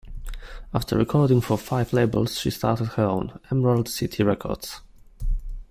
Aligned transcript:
After 0.73 0.97
recording 0.97 1.41
for 1.41 1.59
five 1.59 1.93
labels, 1.93 2.39
she 2.39 2.49
started 2.49 2.85
her 2.93 3.03
own, 3.05 3.39
Emerald 3.51 3.87
City 3.87 4.23
Records. 4.23 4.81